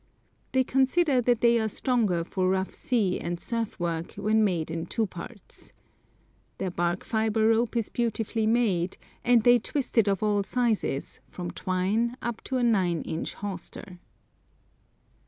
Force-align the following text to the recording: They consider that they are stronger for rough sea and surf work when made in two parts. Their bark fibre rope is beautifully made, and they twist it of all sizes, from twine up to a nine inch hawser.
They 0.53 0.63
consider 0.63 1.21
that 1.21 1.41
they 1.41 1.59
are 1.59 1.69
stronger 1.69 2.23
for 2.23 2.49
rough 2.49 2.73
sea 2.73 3.19
and 3.19 3.39
surf 3.39 3.79
work 3.79 4.13
when 4.15 4.43
made 4.43 4.71
in 4.71 4.87
two 4.87 5.05
parts. 5.05 5.73
Their 6.57 6.71
bark 6.71 7.03
fibre 7.03 7.49
rope 7.49 7.77
is 7.77 7.89
beautifully 7.89 8.47
made, 8.47 8.97
and 9.23 9.43
they 9.43 9.59
twist 9.59 9.99
it 9.99 10.07
of 10.07 10.23
all 10.23 10.41
sizes, 10.43 11.19
from 11.29 11.51
twine 11.51 12.17
up 12.19 12.43
to 12.45 12.57
a 12.57 12.63
nine 12.63 13.03
inch 13.03 13.35
hawser. 13.35 13.99